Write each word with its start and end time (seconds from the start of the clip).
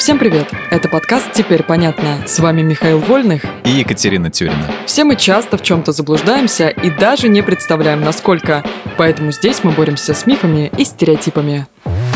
Всем 0.00 0.18
привет! 0.18 0.48
Это 0.70 0.88
подкаст 0.88 1.30
«Теперь 1.34 1.62
понятно». 1.62 2.26
С 2.26 2.38
вами 2.38 2.62
Михаил 2.62 3.00
Вольных 3.00 3.44
и 3.66 3.70
Екатерина 3.70 4.30
Тюрина. 4.30 4.72
Все 4.86 5.04
мы 5.04 5.14
часто 5.14 5.58
в 5.58 5.62
чем-то 5.62 5.92
заблуждаемся 5.92 6.70
и 6.70 6.88
даже 6.88 7.28
не 7.28 7.42
представляем, 7.42 8.00
насколько. 8.00 8.64
Поэтому 8.96 9.30
здесь 9.30 9.62
мы 9.62 9.72
боремся 9.72 10.14
с 10.14 10.24
мифами 10.24 10.72
и 10.78 10.86
стереотипами. 10.86 11.66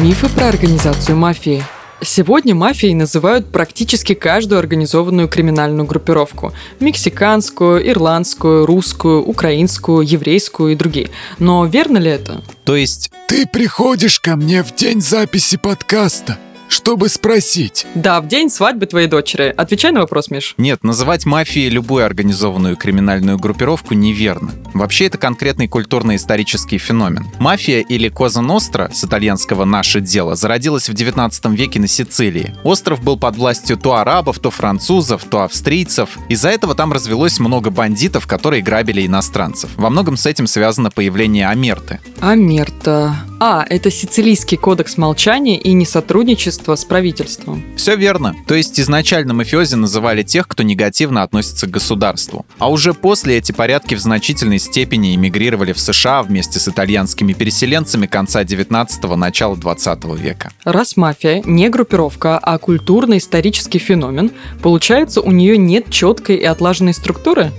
Мифы 0.00 0.30
про 0.30 0.48
организацию 0.48 1.18
мафии– 1.18 1.62
Сегодня 2.04 2.54
мафией 2.54 2.92
называют 2.92 3.50
практически 3.50 4.14
каждую 4.14 4.58
организованную 4.58 5.26
криминальную 5.26 5.86
группировку. 5.86 6.52
Мексиканскую, 6.78 7.88
ирландскую, 7.88 8.66
русскую, 8.66 9.24
украинскую, 9.24 10.06
еврейскую 10.06 10.72
и 10.72 10.76
другие. 10.76 11.08
Но 11.38 11.64
верно 11.64 11.96
ли 11.98 12.10
это? 12.10 12.42
То 12.64 12.76
есть... 12.76 13.10
Ты 13.26 13.46
приходишь 13.46 14.20
ко 14.20 14.36
мне 14.36 14.62
в 14.62 14.74
день 14.74 15.00
записи 15.00 15.56
подкаста, 15.56 16.38
чтобы 16.68 17.08
спросить. 17.08 17.86
Да, 17.94 18.20
в 18.20 18.28
день 18.28 18.50
свадьбы 18.50 18.86
твоей 18.86 19.06
дочери. 19.06 19.54
Отвечай 19.56 19.92
на 19.92 20.00
вопрос, 20.00 20.30
Миш. 20.30 20.54
Нет, 20.58 20.82
называть 20.82 21.26
мафией 21.26 21.68
любую 21.68 22.04
организованную 22.04 22.76
криминальную 22.76 23.38
группировку 23.38 23.94
неверно. 23.94 24.52
Вообще 24.74 25.06
это 25.06 25.18
конкретный 25.18 25.68
культурно-исторический 25.68 26.78
феномен. 26.78 27.26
Мафия 27.38 27.80
или 27.80 28.08
Коза 28.08 28.42
Ностра, 28.42 28.90
с 28.92 29.04
итальянского 29.04 29.64
«наше 29.64 30.00
дело», 30.00 30.34
зародилась 30.34 30.88
в 30.88 30.94
19 30.94 31.46
веке 31.46 31.80
на 31.80 31.86
Сицилии. 31.86 32.54
Остров 32.64 33.02
был 33.02 33.18
под 33.18 33.36
властью 33.36 33.76
то 33.76 33.94
арабов, 33.94 34.38
то 34.38 34.50
французов, 34.50 35.24
то 35.24 35.42
австрийцев. 35.42 36.18
Из-за 36.28 36.50
этого 36.50 36.74
там 36.74 36.92
развелось 36.92 37.38
много 37.38 37.70
бандитов, 37.70 38.26
которые 38.26 38.62
грабили 38.62 39.06
иностранцев. 39.06 39.70
Во 39.76 39.90
многом 39.90 40.16
с 40.16 40.26
этим 40.26 40.46
связано 40.46 40.90
появление 40.90 41.48
Амерты. 41.48 42.00
Амерта. 42.20 43.16
А, 43.46 43.62
это 43.68 43.90
сицилийский 43.90 44.56
кодекс 44.56 44.96
молчания 44.96 45.58
и 45.58 45.74
несотрудничества 45.74 46.76
с 46.76 46.84
правительством. 46.86 47.62
Все 47.76 47.94
верно. 47.94 48.34
То 48.46 48.54
есть 48.54 48.80
изначально 48.80 49.34
мафиози 49.34 49.74
называли 49.74 50.22
тех, 50.22 50.48
кто 50.48 50.62
негативно 50.62 51.22
относится 51.22 51.66
к 51.66 51.70
государству. 51.70 52.46
А 52.58 52.70
уже 52.70 52.94
после 52.94 53.36
эти 53.36 53.52
порядки 53.52 53.96
в 53.96 54.00
значительной 54.00 54.58
степени 54.58 55.14
эмигрировали 55.14 55.74
в 55.74 55.78
США 55.78 56.22
вместе 56.22 56.58
с 56.58 56.68
итальянскими 56.68 57.34
переселенцами 57.34 58.06
конца 58.06 58.44
19-го, 58.44 59.14
начала 59.14 59.56
20 59.56 60.04
века. 60.18 60.50
Раз 60.64 60.96
мафия 60.96 61.42
не 61.44 61.68
группировка, 61.68 62.38
а 62.38 62.56
культурно-исторический 62.56 63.78
феномен, 63.78 64.30
получается, 64.62 65.20
у 65.20 65.30
нее 65.30 65.58
нет 65.58 65.90
четкой 65.90 66.36
и 66.36 66.44
отлаженной 66.44 66.94
структуры? 66.94 67.52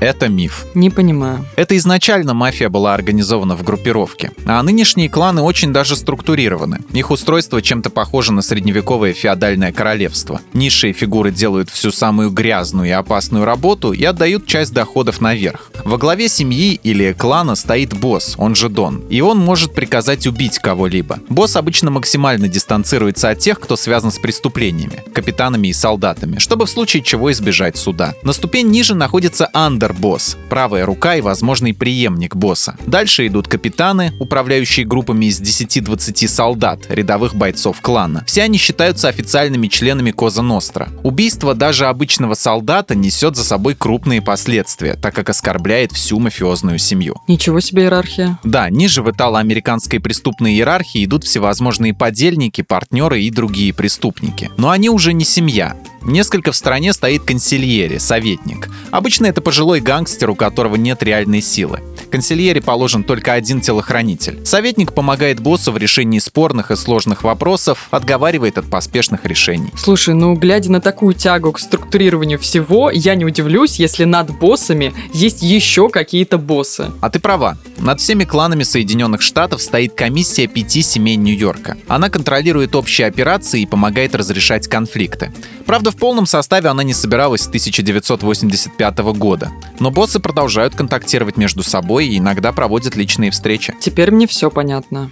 Это 0.00 0.28
миф. 0.28 0.64
Не 0.74 0.90
понимаю. 0.90 1.44
Это 1.56 1.76
изначально 1.76 2.32
мафия 2.32 2.68
была 2.68 2.94
организована 2.94 3.56
в 3.56 3.64
группировке, 3.64 4.30
а 4.46 4.62
нынешние 4.62 5.08
кланы 5.08 5.42
очень 5.42 5.72
даже 5.72 5.96
структурированы. 5.96 6.80
Их 6.92 7.10
устройство 7.10 7.60
чем-то 7.60 7.90
похоже 7.90 8.32
на 8.32 8.42
средневековое 8.42 9.12
феодальное 9.12 9.72
королевство. 9.72 10.40
Низшие 10.52 10.92
фигуры 10.92 11.32
делают 11.32 11.68
всю 11.68 11.90
самую 11.90 12.30
грязную 12.30 12.88
и 12.88 12.92
опасную 12.92 13.44
работу 13.44 13.92
и 13.92 14.04
отдают 14.04 14.46
часть 14.46 14.72
доходов 14.72 15.20
наверх. 15.20 15.72
Во 15.84 15.98
главе 15.98 16.28
семьи 16.28 16.78
или 16.82 17.12
клана 17.12 17.56
стоит 17.56 17.92
босс, 17.94 18.34
он 18.38 18.54
же 18.54 18.68
Дон, 18.68 19.02
и 19.10 19.20
он 19.20 19.38
может 19.38 19.74
приказать 19.74 20.26
убить 20.26 20.58
кого-либо. 20.58 21.18
Босс 21.28 21.56
обычно 21.56 21.90
максимально 21.90 22.46
дистанцируется 22.46 23.30
от 23.30 23.40
тех, 23.40 23.58
кто 23.58 23.76
связан 23.76 24.12
с 24.12 24.18
преступлениями, 24.18 25.02
капитанами 25.12 25.68
и 25.68 25.72
солдатами, 25.72 26.38
чтобы 26.38 26.66
в 26.66 26.70
случае 26.70 27.02
чего 27.02 27.32
избежать 27.32 27.76
суда. 27.76 28.14
На 28.22 28.32
ступень 28.32 28.68
ниже 28.68 28.94
находится 28.94 29.48
андер 29.52 29.87
босс, 29.94 30.36
правая 30.48 30.86
рука 30.86 31.16
и 31.16 31.20
возможный 31.20 31.74
преемник 31.74 32.36
босса. 32.36 32.76
Дальше 32.86 33.26
идут 33.26 33.48
капитаны, 33.48 34.12
управляющие 34.20 34.86
группами 34.86 35.26
из 35.26 35.40
10-20 35.40 36.28
солдат, 36.28 36.86
рядовых 36.88 37.34
бойцов 37.34 37.80
клана. 37.80 38.24
Все 38.26 38.42
они 38.42 38.58
считаются 38.58 39.08
официальными 39.08 39.68
членами 39.68 40.10
Коза 40.10 40.42
Ностра. 40.42 40.88
Убийство 41.02 41.54
даже 41.54 41.86
обычного 41.86 42.34
солдата 42.34 42.94
несет 42.94 43.36
за 43.36 43.44
собой 43.44 43.74
крупные 43.74 44.22
последствия, 44.22 44.94
так 44.94 45.14
как 45.14 45.30
оскорбляет 45.30 45.92
всю 45.92 46.18
мафиозную 46.18 46.78
семью. 46.78 47.16
Ничего 47.28 47.60
себе 47.60 47.84
иерархия. 47.84 48.38
Да, 48.44 48.70
ниже 48.70 49.02
в 49.02 49.10
итало-американской 49.10 50.00
преступной 50.00 50.52
иерархии 50.52 51.04
идут 51.04 51.24
всевозможные 51.24 51.94
подельники, 51.94 52.62
партнеры 52.62 53.22
и 53.22 53.30
другие 53.30 53.72
преступники. 53.72 54.50
Но 54.56 54.70
они 54.70 54.90
уже 54.90 55.12
не 55.12 55.24
семья. 55.24 55.76
Несколько 56.08 56.52
в 56.52 56.56
стороне 56.56 56.94
стоит 56.94 57.24
консильери, 57.24 57.98
советник. 57.98 58.70
Обычно 58.90 59.26
это 59.26 59.42
пожилой 59.42 59.80
гангстер, 59.80 60.30
у 60.30 60.34
которого 60.34 60.76
нет 60.76 61.02
реальной 61.02 61.42
силы. 61.42 61.80
Консильери 62.10 62.60
положен 62.60 63.04
только 63.04 63.34
один 63.34 63.60
телохранитель. 63.60 64.40
Советник 64.46 64.94
помогает 64.94 65.38
боссу 65.40 65.70
в 65.70 65.76
решении 65.76 66.18
спорных 66.18 66.70
и 66.70 66.76
сложных 66.76 67.24
вопросов, 67.24 67.88
отговаривает 67.90 68.56
от 68.56 68.70
поспешных 68.70 69.26
решений. 69.26 69.68
Слушай, 69.76 70.14
ну 70.14 70.34
глядя 70.34 70.72
на 70.72 70.80
такую 70.80 71.12
тягу 71.12 71.52
к 71.52 71.58
структурированию 71.58 72.38
всего, 72.38 72.90
я 72.90 73.14
не 73.14 73.26
удивлюсь, 73.26 73.78
если 73.78 74.04
над 74.04 74.30
боссами 74.38 74.94
есть 75.12 75.42
еще 75.42 75.90
какие-то 75.90 76.38
боссы. 76.38 76.90
А 77.02 77.10
ты 77.10 77.20
права. 77.20 77.58
Над 77.76 78.00
всеми 78.00 78.24
кланами 78.24 78.62
Соединенных 78.62 79.20
Штатов 79.20 79.60
стоит 79.60 79.92
комиссия 79.92 80.46
пяти 80.46 80.80
семей 80.80 81.16
Нью-Йорка. 81.16 81.76
Она 81.86 82.08
контролирует 82.08 82.74
общие 82.74 83.06
операции 83.06 83.60
и 83.60 83.66
помогает 83.66 84.14
разрешать 84.14 84.68
конфликты. 84.68 85.34
Правда, 85.68 85.90
в 85.90 85.96
полном 85.96 86.24
составе 86.24 86.70
она 86.70 86.82
не 86.82 86.94
собиралась 86.94 87.42
с 87.42 87.46
1985 87.48 88.98
года. 89.18 89.52
Но 89.78 89.90
боссы 89.90 90.18
продолжают 90.18 90.74
контактировать 90.74 91.36
между 91.36 91.62
собой 91.62 92.06
и 92.06 92.16
иногда 92.16 92.52
проводят 92.52 92.96
личные 92.96 93.30
встречи. 93.30 93.76
Теперь 93.78 94.10
мне 94.10 94.26
все 94.26 94.50
понятно. 94.50 95.10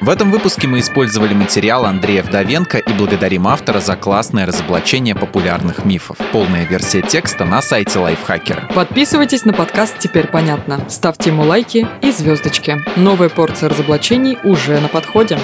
В 0.00 0.08
этом 0.08 0.30
выпуске 0.30 0.68
мы 0.68 0.78
использовали 0.78 1.34
материал 1.34 1.86
Андрея 1.86 2.22
Вдовенко 2.22 2.78
и 2.78 2.92
благодарим 2.92 3.48
автора 3.48 3.80
за 3.80 3.96
классное 3.96 4.46
разоблачение 4.46 5.16
популярных 5.16 5.84
мифов. 5.84 6.16
Полная 6.30 6.64
версия 6.64 7.02
текста 7.02 7.44
на 7.44 7.62
сайте 7.62 7.98
Лайфхакера. 7.98 8.68
Подписывайтесь 8.76 9.44
на 9.44 9.54
подкаст 9.54 9.98
«Теперь 9.98 10.28
понятно». 10.28 10.88
Ставьте 10.88 11.30
ему 11.30 11.42
лайки 11.42 11.88
и 12.00 12.12
звездочки. 12.12 12.76
Новая 12.94 13.28
порция 13.28 13.70
разоблачений 13.70 14.38
уже 14.44 14.78
на 14.78 14.86
подходе. 14.86 15.40